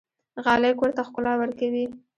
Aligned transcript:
غالۍ 0.45 0.71
کور 0.79 0.91
ته 0.95 1.01
ښکلا 1.07 1.33
ورکوي. 1.37 1.85